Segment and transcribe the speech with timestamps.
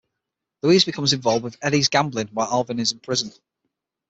[0.63, 3.31] Louise becomes involved with Eddie's gambling while Alvin is in prison.